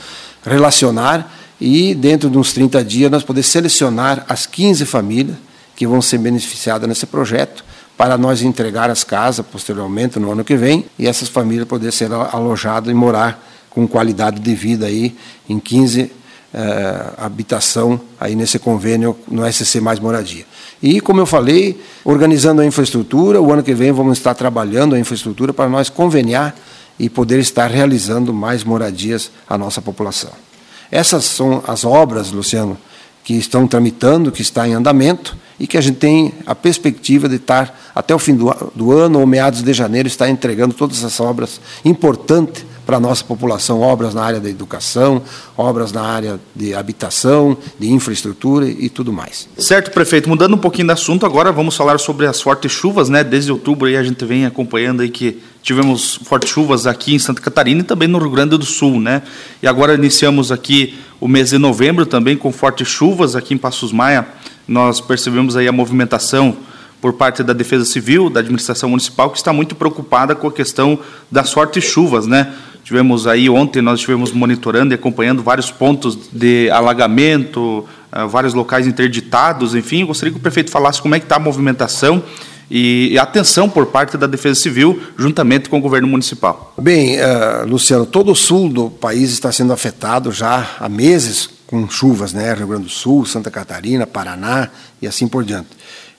relacionar 0.45 1.33
e 1.61 1.95
dentro 1.95 2.31
de 2.31 2.39
uns 2.39 2.53
30 2.53 2.83
dias 2.85 3.11
nós 3.11 3.23
poder 3.23 3.43
selecionar 3.43 4.25
as 4.29 4.47
15 4.47 4.87
famílias 4.87 5.37
que 5.77 5.87
vão 5.87 6.01
ser 6.01 6.19
beneficiadas 6.19 6.89
nesse 6.89 7.07
projeto 7.07 7.65
para 7.97 8.17
nós 8.17 8.41
entregar 8.41 8.89
as 8.89 9.05
casas 9.05 9.45
posteriormente 9.45 10.19
no 10.19 10.33
ano 10.33 10.43
que 10.43 10.57
vem 10.57 10.87
e 10.99 11.07
essas 11.07 11.29
famílias 11.29 11.69
poderem 11.69 11.93
ser 11.93 12.11
alojadas 12.13 12.91
e 12.91 12.95
morar 12.95 13.47
com 13.69 13.87
qualidade 13.87 14.41
de 14.41 14.55
vida 14.55 14.87
aí 14.87 15.15
em 15.49 15.59
15 15.59 16.11
eh, 16.53 17.13
habitação 17.17 18.01
aí 18.19 18.35
nesse 18.35 18.59
convênio 18.59 19.17
no 19.29 19.51
SC 19.51 19.81
Mais 19.81 20.01
Moradia. 20.01 20.45
E, 20.83 21.01
como 21.01 21.21
eu 21.21 21.27
falei, 21.27 21.81
organizando 22.05 22.61
a 22.61 22.67
infraestrutura, 22.67 23.41
o 23.41 23.53
ano 23.53 23.63
que 23.63 23.75
vem 23.75 23.93
vamos 23.93 24.19
estar 24.19 24.35
trabalhando 24.35 24.95
a 24.95 24.99
infraestrutura 24.99 25.53
para 25.53 25.69
nós 25.69 25.89
conveniar 25.89 26.57
e 26.99 27.09
poder 27.09 27.39
estar 27.39 27.71
realizando 27.71 28.33
mais 28.33 28.65
moradias 28.65 29.31
à 29.49 29.57
nossa 29.57 29.81
população. 29.81 30.31
Essas 30.91 31.25
são 31.25 31.63
as 31.67 31.85
obras, 31.85 32.33
Luciano, 32.33 32.77
que 33.23 33.35
estão 33.35 33.67
tramitando, 33.67 34.33
que 34.33 34.43
está 34.43 34.67
em 34.67 34.73
andamento 34.73 35.37
e 35.59 35.67
que 35.67 35.79
a 35.79 35.81
gente 35.81 35.99
tem 35.99 36.33
a 36.45 36.55
perspectiva 36.55 37.29
de 37.29 37.37
estar 37.37 37.79
até 37.95 38.15
o 38.15 38.19
fim 38.19 38.35
do, 38.35 38.53
do 38.75 38.91
ano 38.91 39.21
ou 39.21 39.27
meados 39.27 39.63
de 39.63 39.73
janeiro 39.73 40.09
estar 40.09 40.29
entregando 40.29 40.75
todas 40.75 40.99
essas 40.99 41.21
obras 41.21 41.61
importantes 41.85 42.65
para 42.87 42.97
a 42.97 43.01
nossa 43.01 43.25
população, 43.25 43.81
obras 43.81 44.15
na 44.15 44.23
área 44.23 44.41
da 44.41 44.49
educação, 44.49 45.23
obras 45.57 45.93
na 45.93 46.03
área 46.03 46.41
de 46.55 46.75
habitação, 46.75 47.57
de 47.79 47.91
infraestrutura 47.91 48.67
e 48.67 48.89
tudo 48.89 49.13
mais. 49.13 49.49
Certo, 49.59 49.91
prefeito. 49.91 50.29
Mudando 50.29 50.55
um 50.55 50.59
pouquinho 50.59 50.89
de 50.89 50.93
assunto, 50.93 51.25
agora 51.25 51.53
vamos 51.53 51.77
falar 51.77 51.99
sobre 51.99 52.27
as 52.27 52.41
fortes 52.41 52.73
chuvas, 52.73 53.09
né? 53.09 53.23
Desde 53.23 53.53
outubro 53.53 53.87
aí 53.87 53.97
a 53.97 54.03
gente 54.03 54.25
vem 54.25 54.47
acompanhando 54.47 55.03
aí 55.03 55.09
que 55.09 55.41
tivemos 55.63 56.21
fortes 56.25 56.51
chuvas 56.51 56.87
aqui 56.87 57.15
em 57.15 57.19
Santa 57.19 57.41
Catarina 57.41 57.81
e 57.81 57.85
também 57.85 58.09
no 58.09 58.19
Rio 58.19 58.31
Grande 58.31 58.57
do 58.57 58.65
Sul, 58.65 59.01
né? 59.01 59.23
E 59.63 59.67
agora 59.67 59.95
iniciamos 59.95 60.51
aqui 60.51 60.99
o 61.21 61.29
mês 61.29 61.51
de 61.51 61.59
novembro 61.59 62.07
também 62.07 62.37
com 62.37 62.51
fortes 62.51 62.89
chuvas 62.89 63.37
aqui 63.37 63.55
em 63.55 63.59
Passos 63.59 63.93
Maia. 63.93 64.27
Nós 64.67 65.01
percebemos 65.01 65.57
aí 65.57 65.69
a 65.69 65.73
movimentação 65.73 66.57
por 67.01 67.15
parte 67.15 67.43
da 67.43 67.53
Defesa 67.53 67.85
Civil, 67.85 68.29
da 68.29 68.41
administração 68.41 68.91
municipal, 68.91 69.31
que 69.31 69.39
está 69.39 69.53
muito 69.53 69.75
preocupada 69.75 70.35
com 70.35 70.49
a 70.49 70.53
questão 70.53 70.99
das 71.31 71.53
fortes 71.53 71.83
chuvas, 71.83 72.27
né? 72.27 72.53
Tivemos 72.91 73.25
aí 73.25 73.49
ontem, 73.49 73.81
nós 73.81 74.01
estivemos 74.01 74.33
monitorando 74.33 74.93
e 74.93 74.97
acompanhando 74.97 75.45
vários 75.45 75.71
pontos 75.71 76.19
de 76.33 76.69
alagamento, 76.71 77.87
uh, 78.13 78.27
vários 78.27 78.53
locais 78.53 78.85
interditados, 78.85 79.77
enfim. 79.77 80.05
Gostaria 80.05 80.33
que 80.33 80.41
o 80.41 80.43
prefeito 80.43 80.73
falasse 80.73 81.01
como 81.01 81.15
é 81.15 81.21
que 81.21 81.25
está 81.25 81.37
a 81.37 81.39
movimentação 81.39 82.21
e, 82.69 83.17
atenção 83.17 83.71
por 83.71 83.87
parte 83.87 84.17
da 84.17 84.27
Defesa 84.27 84.61
Civil, 84.61 85.01
juntamente 85.17 85.69
com 85.69 85.79
o 85.79 85.81
governo 85.81 86.09
municipal. 86.09 86.75
Bem, 86.77 87.17
uh, 87.21 87.65
Luciano, 87.65 88.05
todo 88.05 88.33
o 88.33 88.35
sul 88.35 88.69
do 88.69 88.91
país 88.91 89.31
está 89.31 89.53
sendo 89.53 89.73
afetado 89.73 90.33
já 90.33 90.69
há 90.81 90.89
meses 90.89 91.49
com 91.69 91.89
chuvas, 91.89 92.33
né? 92.33 92.53
Rio 92.55 92.67
Grande 92.67 92.87
do 92.87 92.91
Sul, 92.91 93.25
Santa 93.25 93.53
Catarina, 93.53 94.05
Paraná 94.05 94.69
e 95.01 95.07
assim 95.07 95.29
por 95.29 95.45
diante. 95.45 95.69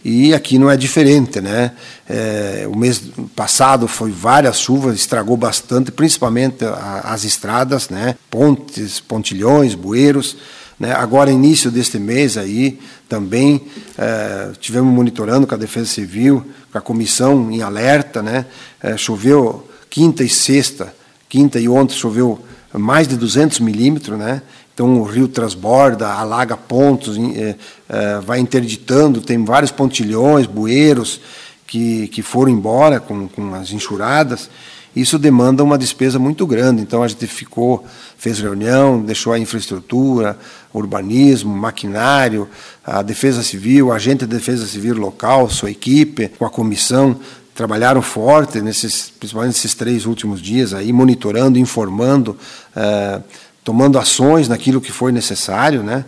E 0.04 0.34
aqui 0.34 0.58
não 0.58 0.70
é 0.70 0.76
diferente, 0.76 1.40
né? 1.40 1.72
É, 2.10 2.68
o 2.68 2.76
mês 2.76 3.02
passado 3.36 3.88
foi 3.88 4.10
várias 4.10 4.60
chuvas, 4.60 4.96
estragou 4.96 5.38
bastante, 5.38 5.92
principalmente 5.92 6.66
a, 6.66 7.02
as 7.06 7.24
estradas, 7.24 7.90
né? 7.90 8.16
Pontes, 8.30 9.00
pontilhões, 9.00 9.76
bueiros. 9.76 10.38
Né? 10.80 10.92
Agora, 10.94 11.32
início 11.32 11.70
deste 11.70 12.00
mês 12.00 12.36
aí, 12.38 12.80
também 13.08 13.62
é, 13.96 14.50
tivemos 14.60 14.92
monitorando 14.92 15.46
com 15.46 15.54
a 15.54 15.58
Defesa 15.58 15.86
Civil, 15.86 16.44
com 16.72 16.78
a 16.80 16.82
comissão 16.82 17.52
em 17.52 17.62
alerta, 17.62 18.24
né? 18.24 18.48
É, 18.82 18.98
choveu 18.98 19.70
quinta 19.88 20.24
e 20.24 20.30
sexta, 20.30 20.92
quinta 21.30 21.60
e 21.60 21.70
ontem 21.70 21.94
choveu 21.94 22.44
mais 22.74 23.08
de 23.08 23.18
200 23.18 23.60
milímetros, 23.60 24.18
né? 24.18 24.42
Então 24.82 25.00
o 25.00 25.04
rio 25.04 25.28
transborda, 25.28 26.08
alaga 26.08 26.58
pontos, 26.58 27.16
é, 27.16 27.56
é, 27.88 28.20
vai 28.20 28.40
interditando, 28.40 29.22
tem 29.22 29.46
vários 29.46 29.70
pontilhões, 29.70 30.48
bueiros 30.48 31.22
que, 31.68 32.08
que 32.08 32.24
foram 32.24 32.52
embora 32.52 33.00
com, 33.00 33.28
com 33.28 33.54
as 33.54 33.72
enxurradas. 33.72 34.50
Isso 34.96 35.20
demanda 35.20 35.64
uma 35.64 35.78
despesa 35.78 36.18
muito 36.18 36.48
grande. 36.48 36.82
Então 36.82 37.04
a 37.04 37.08
gente 37.08 37.28
ficou, 37.28 37.86
fez 38.18 38.40
reunião, 38.40 39.00
deixou 39.00 39.34
a 39.34 39.38
infraestrutura, 39.38 40.36
urbanismo, 40.74 41.56
maquinário, 41.56 42.50
a 42.84 43.04
Defesa 43.04 43.44
Civil, 43.44 43.92
a 43.92 43.98
agente 43.98 44.26
de 44.26 44.36
Defesa 44.36 44.66
Civil 44.66 44.98
local, 44.98 45.48
sua 45.48 45.70
equipe, 45.70 46.28
com 46.40 46.46
a 46.46 46.50
comissão, 46.50 47.20
trabalharam 47.54 48.02
forte 48.02 48.60
nesses, 48.62 49.12
principalmente 49.12 49.54
nesses 49.54 49.76
três 49.76 50.08
últimos 50.08 50.42
dias 50.42 50.74
aí, 50.74 50.92
monitorando, 50.92 51.60
informando. 51.60 52.36
Uh, 52.76 53.22
tomando 53.64 54.00
ações 54.00 54.48
naquilo 54.48 54.82
que 54.82 54.92
foi 54.92 55.12
necessário, 55.12 55.84
né, 55.84 56.06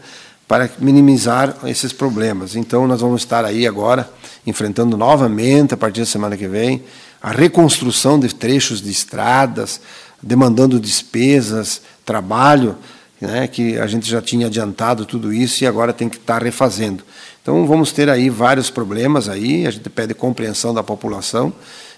para 0.47 0.69
minimizar 0.79 1.55
esses 1.65 1.93
problemas. 1.93 2.55
Então, 2.55 2.87
nós 2.87 3.01
vamos 3.01 3.21
estar 3.21 3.45
aí 3.45 3.65
agora 3.65 4.09
enfrentando 4.45 4.97
novamente, 4.97 5.73
a 5.73 5.77
partir 5.77 6.01
da 6.01 6.05
semana 6.05 6.35
que 6.35 6.47
vem, 6.47 6.83
a 7.21 7.31
reconstrução 7.31 8.19
de 8.19 8.33
trechos 8.33 8.81
de 8.81 8.91
estradas, 8.91 9.79
demandando 10.21 10.79
despesas, 10.79 11.81
trabalho, 12.05 12.75
né, 13.21 13.47
que 13.47 13.77
a 13.77 13.87
gente 13.87 14.09
já 14.09 14.21
tinha 14.21 14.47
adiantado 14.47 15.05
tudo 15.05 15.31
isso 15.31 15.63
e 15.63 15.67
agora 15.67 15.93
tem 15.93 16.09
que 16.09 16.17
estar 16.17 16.43
refazendo. 16.43 17.03
Então, 17.41 17.65
vamos 17.65 17.91
ter 17.91 18.09
aí 18.09 18.29
vários 18.29 18.69
problemas 18.69 19.29
aí, 19.29 19.65
a 19.65 19.71
gente 19.71 19.89
pede 19.89 20.13
compreensão 20.13 20.73
da 20.73 20.83
população, 20.83 21.53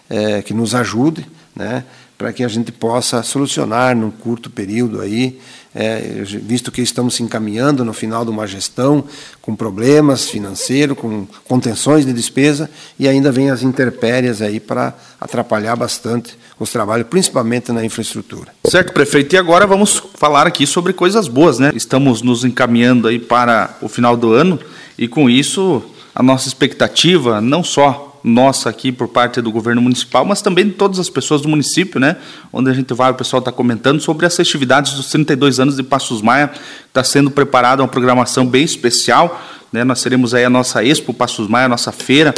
é, 0.07 0.41
que 0.43 0.53
nos 0.53 0.75
ajude, 0.75 1.25
né, 1.55 1.83
para 2.17 2.31
que 2.31 2.43
a 2.43 2.47
gente 2.47 2.71
possa 2.71 3.21
solucionar 3.23 3.95
num 3.95 4.09
curto 4.09 4.49
período 4.49 5.01
aí, 5.01 5.39
é, 5.73 6.23
visto 6.23 6.71
que 6.71 6.81
estamos 6.81 7.15
se 7.15 7.23
encaminhando 7.23 7.83
no 7.83 7.91
final 7.91 8.23
de 8.23 8.31
uma 8.31 8.47
gestão 8.47 9.03
com 9.41 9.53
problemas 9.53 10.29
financeiros, 10.29 10.97
com 10.97 11.27
contenções 11.43 12.05
de 12.05 12.13
despesa 12.13 12.69
e 12.97 13.07
ainda 13.09 13.29
vem 13.31 13.49
as 13.49 13.61
interpérias 13.61 14.41
aí 14.41 14.61
para 14.61 14.93
atrapalhar 15.19 15.75
bastante 15.75 16.37
os 16.57 16.69
trabalhos, 16.69 17.07
principalmente 17.09 17.73
na 17.73 17.83
infraestrutura. 17.83 18.53
Certo, 18.65 18.93
prefeito. 18.93 19.35
E 19.35 19.37
agora 19.37 19.67
vamos 19.67 20.01
falar 20.15 20.47
aqui 20.47 20.65
sobre 20.65 20.93
coisas 20.93 21.27
boas, 21.27 21.59
né? 21.59 21.73
Estamos 21.75 22.21
nos 22.21 22.45
encaminhando 22.45 23.09
aí 23.09 23.19
para 23.19 23.75
o 23.81 23.89
final 23.89 24.15
do 24.15 24.31
ano 24.31 24.57
e 24.97 25.09
com 25.09 25.29
isso 25.29 25.83
a 26.13 26.23
nossa 26.23 26.47
expectativa 26.47 27.41
não 27.41 27.61
só 27.61 28.04
nossa 28.25 28.69
aqui 28.69 28.91
por 28.91 29.07
parte 29.07 29.39
do 29.39 29.51
governo 29.51 29.81
municipal, 29.81 30.25
mas 30.25 30.41
também 30.41 30.65
de 30.65 30.71
todas 30.71 30.99
as 30.99 31.09
pessoas 31.09 31.41
do 31.41 31.47
município, 31.47 31.99
né? 31.99 32.17
Onde 32.51 32.71
a 32.71 32.73
gente 32.73 32.91
vai, 32.93 33.11
o 33.11 33.13
pessoal 33.13 33.39
está 33.39 33.51
comentando 33.51 34.01
sobre 34.01 34.25
as 34.25 34.35
festividades 34.35 34.93
dos 34.93 35.11
32 35.11 35.59
anos 35.59 35.75
de 35.75 35.83
Passos 35.83 36.23
Maia. 36.23 36.51
Está 36.87 37.03
sendo 37.03 37.29
preparada 37.29 37.83
uma 37.83 37.87
programação 37.87 38.45
bem 38.47 38.63
especial. 38.63 39.39
Né? 39.71 39.83
Nós 39.83 40.01
teremos 40.01 40.33
aí 40.33 40.43
a 40.43 40.49
nossa 40.49 40.83
Expo 40.83 41.13
Passos 41.13 41.47
Maia, 41.47 41.67
a 41.67 41.69
nossa 41.69 41.91
feira, 41.91 42.33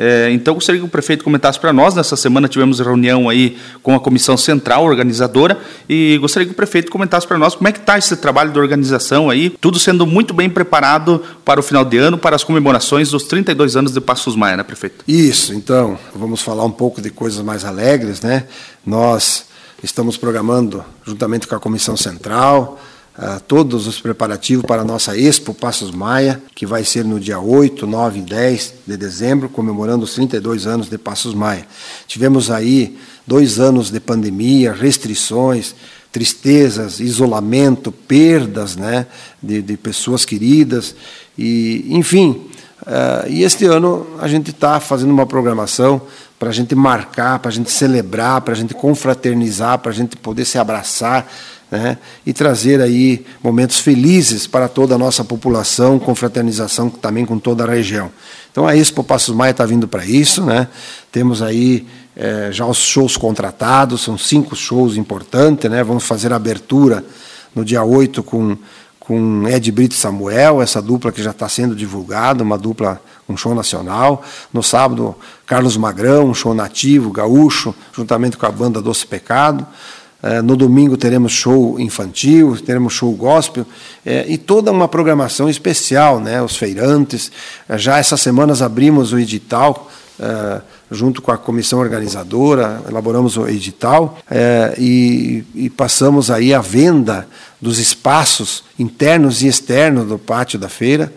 é, 0.00 0.30
então, 0.30 0.54
gostaria 0.54 0.80
que 0.80 0.86
o 0.86 0.88
prefeito 0.88 1.24
comentasse 1.24 1.58
para 1.58 1.72
nós. 1.72 1.92
Nessa 1.92 2.16
semana 2.16 2.46
tivemos 2.46 2.78
reunião 2.78 3.28
aí 3.28 3.58
com 3.82 3.96
a 3.96 4.00
comissão 4.00 4.36
central 4.36 4.84
organizadora 4.84 5.58
e 5.88 6.16
gostaria 6.20 6.46
que 6.46 6.52
o 6.52 6.56
prefeito 6.56 6.88
comentasse 6.88 7.26
para 7.26 7.36
nós 7.36 7.56
como 7.56 7.66
é 7.66 7.72
que 7.72 7.80
está 7.80 7.98
esse 7.98 8.16
trabalho 8.16 8.52
de 8.52 8.58
organização 8.60 9.28
aí, 9.28 9.50
tudo 9.50 9.76
sendo 9.76 10.06
muito 10.06 10.32
bem 10.32 10.48
preparado 10.48 11.20
para 11.44 11.58
o 11.58 11.62
final 11.64 11.84
de 11.84 11.98
ano, 11.98 12.16
para 12.16 12.36
as 12.36 12.44
comemorações 12.44 13.10
dos 13.10 13.24
32 13.24 13.74
anos 13.74 13.90
de 13.90 14.00
Passos 14.00 14.36
Maia, 14.36 14.56
né, 14.56 14.62
prefeito? 14.62 15.04
Isso, 15.08 15.52
então, 15.52 15.98
vamos 16.14 16.42
falar 16.42 16.64
um 16.64 16.70
pouco 16.70 17.02
de 17.02 17.10
coisas 17.10 17.44
mais 17.44 17.64
alegres, 17.64 18.20
né? 18.20 18.44
Nós 18.86 19.46
estamos 19.82 20.16
programando, 20.16 20.84
juntamente 21.04 21.48
com 21.48 21.56
a 21.56 21.60
comissão 21.60 21.96
central, 21.96 22.80
uh, 23.18 23.40
todos 23.46 23.86
os 23.86 24.00
preparativos 24.00 24.64
para 24.64 24.82
a 24.82 24.84
nossa 24.84 25.16
Expo 25.16 25.52
Passos 25.52 25.90
Maia, 25.90 26.40
que 26.54 26.64
vai 26.64 26.84
ser 26.84 27.04
no 27.04 27.18
dia 27.18 27.40
8, 27.40 27.86
9 27.86 28.20
e 28.20 28.22
10 28.22 28.74
de 28.86 28.96
dezembro, 28.96 29.48
comemorando 29.48 30.04
os 30.04 30.14
32 30.14 30.66
anos 30.66 30.88
de 30.88 30.96
Passos 30.96 31.34
Maia. 31.34 31.66
Tivemos 32.06 32.50
aí 32.50 32.96
dois 33.26 33.58
anos 33.58 33.90
de 33.90 34.00
pandemia, 34.00 34.72
restrições, 34.72 35.74
tristezas, 36.12 37.00
isolamento, 37.00 37.92
perdas 37.92 38.76
né, 38.76 39.06
de, 39.42 39.60
de 39.60 39.76
pessoas 39.76 40.24
queridas, 40.24 40.94
e 41.36 41.84
enfim. 41.90 42.48
Uh, 42.82 43.28
e 43.28 43.42
este 43.42 43.64
ano 43.66 44.06
a 44.20 44.28
gente 44.28 44.50
está 44.50 44.78
fazendo 44.80 45.10
uma 45.10 45.26
programação 45.26 46.00
para 46.38 46.50
a 46.50 46.52
gente 46.52 46.74
marcar, 46.74 47.38
para 47.40 47.50
a 47.50 47.52
gente 47.52 47.70
celebrar, 47.70 48.40
para 48.40 48.54
a 48.54 48.56
gente 48.56 48.72
confraternizar, 48.72 49.78
para 49.78 49.90
a 49.90 49.94
gente 49.94 50.16
poder 50.16 50.44
se 50.44 50.58
abraçar, 50.58 51.26
né, 51.70 51.98
e 52.24 52.32
trazer 52.32 52.80
aí 52.80 53.26
momentos 53.42 53.78
felizes 53.78 54.46
para 54.46 54.68
toda 54.68 54.94
a 54.94 54.98
nossa 54.98 55.22
população, 55.22 55.98
com 55.98 56.14
fraternização 56.14 56.88
também 56.88 57.26
com 57.26 57.38
toda 57.38 57.64
a 57.64 57.66
região. 57.68 58.10
Então 58.50 58.66
a 58.66 58.74
Expo 58.74 59.04
Passos 59.04 59.34
Maia 59.34 59.50
está 59.50 59.66
vindo 59.66 59.86
para 59.86 60.04
isso, 60.04 60.42
né? 60.42 60.66
Temos 61.12 61.42
aí 61.42 61.86
é, 62.16 62.48
já 62.50 62.64
os 62.64 62.78
shows 62.78 63.16
contratados, 63.16 64.00
são 64.00 64.16
cinco 64.16 64.56
shows 64.56 64.96
importantes, 64.96 65.70
né? 65.70 65.84
Vamos 65.84 66.04
fazer 66.04 66.32
a 66.32 66.36
abertura 66.36 67.04
no 67.54 67.64
dia 67.64 67.84
8 67.84 68.22
com 68.22 68.56
com 69.08 69.48
Ed 69.48 69.72
Brito 69.72 69.94
Samuel, 69.94 70.60
essa 70.60 70.82
dupla 70.82 71.10
que 71.10 71.22
já 71.22 71.30
está 71.30 71.48
sendo 71.48 71.74
divulgada, 71.74 72.44
uma 72.44 72.58
dupla, 72.58 73.00
um 73.26 73.38
show 73.38 73.54
nacional. 73.54 74.22
No 74.52 74.62
sábado, 74.62 75.16
Carlos 75.46 75.78
Magrão, 75.78 76.28
um 76.28 76.34
show 76.34 76.52
nativo, 76.52 77.10
gaúcho, 77.10 77.74
juntamente 77.90 78.36
com 78.36 78.44
a 78.44 78.50
banda 78.50 78.82
Doce 78.82 79.06
Pecado. 79.06 79.66
É, 80.22 80.42
no 80.42 80.54
domingo 80.54 80.94
teremos 80.98 81.32
show 81.32 81.80
infantil, 81.80 82.54
teremos 82.60 82.92
show 82.92 83.10
gospel 83.12 83.64
é, 84.04 84.26
e 84.28 84.36
toda 84.36 84.70
uma 84.70 84.86
programação 84.88 85.48
especial, 85.48 86.20
né? 86.20 86.42
Os 86.42 86.54
feirantes. 86.54 87.32
É, 87.66 87.78
já 87.78 87.96
essas 87.96 88.20
semanas 88.20 88.60
abrimos 88.60 89.14
o 89.14 89.18
edital 89.18 89.90
junto 90.90 91.20
com 91.20 91.30
a 91.30 91.38
comissão 91.38 91.78
organizadora, 91.78 92.82
elaboramos 92.88 93.36
o 93.36 93.46
edital 93.46 94.18
e, 94.78 95.44
e 95.54 95.70
passamos 95.70 96.30
aí 96.30 96.54
a 96.54 96.60
venda 96.60 97.26
dos 97.60 97.78
espaços 97.78 98.64
internos 98.78 99.42
e 99.42 99.48
externos 99.48 100.06
do 100.06 100.18
pátio 100.18 100.58
da 100.58 100.68
feira 100.68 101.12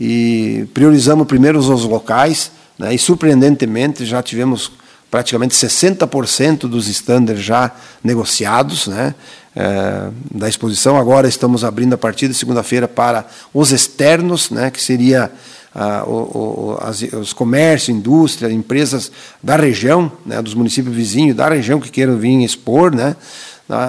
e 0.00 0.66
priorizamos 0.74 1.26
primeiro 1.26 1.58
os 1.58 1.84
locais 1.84 2.50
né? 2.78 2.94
e 2.94 2.98
surpreendentemente 2.98 4.04
já 4.04 4.22
tivemos 4.22 4.72
praticamente 5.10 5.54
60% 5.54 6.60
dos 6.60 6.88
standards 6.88 7.44
já 7.44 7.70
negociados 8.02 8.86
né, 8.86 9.14
é, 9.54 10.08
da 10.30 10.48
exposição. 10.48 10.96
Agora 10.96 11.28
estamos 11.28 11.64
abrindo 11.64 11.92
a 11.92 11.98
partir 11.98 12.28
de 12.28 12.34
segunda-feira 12.34 12.88
para 12.88 13.26
os 13.52 13.72
externos, 13.72 14.50
né, 14.50 14.70
que 14.70 14.82
seria 14.82 15.30
ah, 15.74 16.04
o, 16.06 16.10
o, 16.10 16.78
as, 16.80 17.02
os 17.02 17.32
comércios, 17.32 17.96
indústria, 17.96 18.52
empresas 18.52 19.10
da 19.42 19.56
região, 19.56 20.12
né, 20.24 20.40
dos 20.42 20.54
municípios 20.54 20.94
vizinhos 20.94 21.36
da 21.36 21.48
região 21.48 21.80
que 21.80 21.90
queiram 21.90 22.16
vir 22.16 22.42
expor, 22.44 22.94
né, 22.94 23.16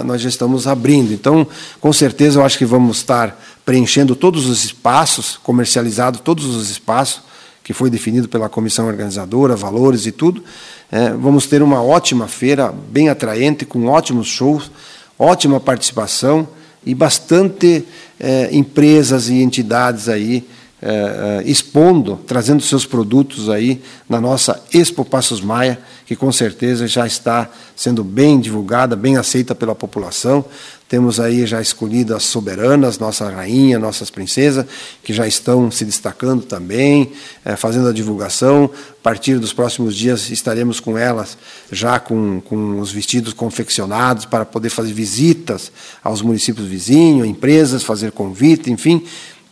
nós 0.06 0.22
já 0.22 0.30
estamos 0.30 0.66
abrindo. 0.66 1.12
Então, 1.12 1.46
com 1.82 1.92
certeza, 1.92 2.40
eu 2.40 2.46
acho 2.46 2.58
que 2.58 2.66
vamos 2.66 2.98
estar 2.98 3.38
preenchendo 3.66 4.16
todos 4.16 4.48
os 4.48 4.64
espaços, 4.64 5.38
comercializado 5.44 6.20
todos 6.20 6.46
os 6.46 6.70
espaços 6.70 7.22
que 7.64 7.74
foi 7.74 7.90
definido 7.90 8.28
pela 8.28 8.50
comissão 8.50 8.88
organizadora, 8.88 9.56
valores 9.56 10.06
e 10.06 10.12
tudo. 10.12 10.44
É, 10.92 11.12
vamos 11.12 11.48
ter 11.48 11.62
uma 11.62 11.82
ótima 11.82 12.28
feira, 12.28 12.74
bem 12.90 13.10
atraente, 13.10 13.66
com 13.66 13.86
ótimos 13.86 14.28
shows, 14.28 14.70
ótima 15.18 15.60
participação 15.60 16.48
e 16.86 16.94
bastante 16.94 17.86
é, 18.20 18.50
empresas 18.52 19.30
e 19.30 19.42
entidades 19.42 20.10
aí 20.10 20.46
é 20.86 21.44
expondo, 21.46 22.20
trazendo 22.28 22.62
seus 22.62 22.86
produtos 22.86 23.50
aí 23.50 23.82
na 24.10 24.20
nossa 24.20 24.62
Expo 24.74 25.06
Passos 25.06 25.40
Maia, 25.40 25.80
que 26.06 26.14
com 26.14 26.30
certeza 26.30 26.86
já 26.88 27.08
está 27.08 27.50
sendo 27.74 28.04
bem 28.04 28.38
divulgada, 28.38 28.94
bem 28.94 29.16
aceita 29.16 29.56
pela 29.56 29.74
população. 29.74 30.44
Temos 30.90 31.20
aí 31.20 31.48
já 31.48 31.62
escolhido 31.62 32.14
as 32.14 32.24
soberanas, 32.24 33.00
nossa 33.00 33.28
rainha, 33.30 33.80
nossas 33.80 34.12
princesas, 34.12 34.66
que 35.02 35.12
já 35.12 35.26
estão 35.26 35.72
se 35.72 35.86
destacando 35.86 36.44
também, 36.44 37.14
é, 37.44 37.56
fazendo 37.56 37.88
a 37.88 37.94
divulgação. 37.94 38.70
A 39.00 39.02
partir 39.02 39.40
dos 39.40 39.54
próximos 39.54 39.96
dias 39.96 40.30
estaremos 40.30 40.80
com 40.80 40.98
elas 40.98 41.38
já 41.72 42.00
com, 42.00 42.42
com 42.42 42.80
os 42.80 42.92
vestidos 42.92 43.34
confeccionados 43.34 44.26
para 44.26 44.46
poder 44.46 44.70
fazer 44.70 44.94
visitas 44.94 45.72
aos 46.04 46.22
municípios 46.22 46.68
vizinhos, 46.68 47.26
empresas, 47.26 47.84
fazer 47.84 48.12
convite, 48.12 48.70
enfim, 48.70 49.04